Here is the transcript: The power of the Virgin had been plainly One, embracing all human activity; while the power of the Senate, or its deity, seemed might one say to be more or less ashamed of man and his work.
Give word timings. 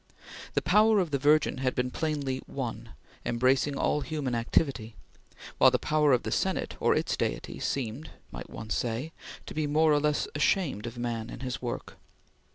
The 0.55 0.63
power 0.63 0.97
of 0.99 1.11
the 1.11 1.19
Virgin 1.19 1.59
had 1.59 1.75
been 1.75 1.91
plainly 1.91 2.39
One, 2.47 2.95
embracing 3.23 3.77
all 3.77 4.01
human 4.01 4.33
activity; 4.33 4.95
while 5.59 5.69
the 5.69 5.77
power 5.77 6.11
of 6.11 6.23
the 6.23 6.31
Senate, 6.31 6.75
or 6.79 6.95
its 6.95 7.15
deity, 7.15 7.59
seemed 7.59 8.09
might 8.31 8.49
one 8.49 8.71
say 8.71 9.11
to 9.45 9.53
be 9.53 9.67
more 9.67 9.93
or 9.93 9.99
less 9.99 10.27
ashamed 10.33 10.87
of 10.87 10.97
man 10.97 11.29
and 11.29 11.43
his 11.43 11.61
work. 11.61 11.97